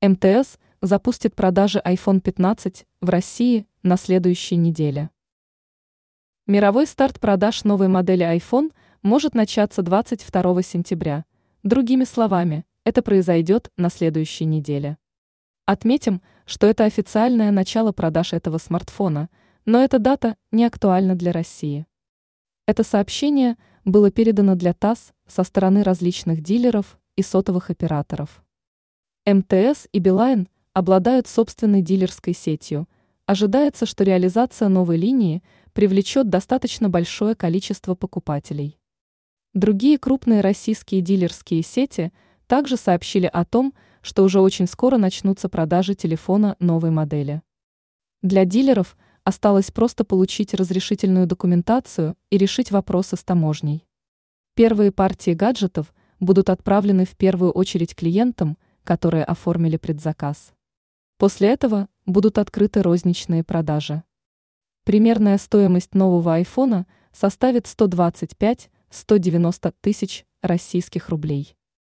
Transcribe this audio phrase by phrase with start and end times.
[0.00, 5.10] МТС запустит продажи iPhone 15 в России на следующей неделе.
[6.46, 8.70] Мировой старт продаж новой модели iPhone
[9.02, 11.24] может начаться 22 сентября.
[11.64, 14.98] Другими словами, это произойдет на следующей неделе.
[15.66, 19.28] Отметим, что это официальное начало продаж этого смартфона,
[19.64, 21.86] но эта дата не актуальна для России.
[22.66, 28.44] Это сообщение было передано для ТАСС со стороны различных дилеров и сотовых операторов.
[29.32, 30.48] МТС и Билайн–
[30.78, 32.88] обладают собственной дилерской сетью.
[33.26, 35.42] Ожидается, что реализация новой линии
[35.72, 38.78] привлечет достаточно большое количество покупателей.
[39.54, 42.12] Другие крупные российские дилерские сети
[42.46, 47.42] также сообщили о том, что уже очень скоро начнутся продажи телефона новой модели.
[48.22, 53.84] Для дилеров осталось просто получить разрешительную документацию и решить вопросы с таможней.
[54.54, 58.56] Первые партии гаджетов будут отправлены в первую очередь клиентам,
[58.88, 60.54] которые оформили предзаказ.
[61.18, 64.02] После этого будут открыты розничные продажи.
[64.84, 71.57] Примерная стоимость нового айфона составит 125-190 тысяч российских рублей.